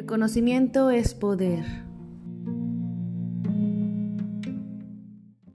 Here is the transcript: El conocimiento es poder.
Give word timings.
El 0.00 0.06
conocimiento 0.06 0.88
es 0.88 1.12
poder. 1.12 1.89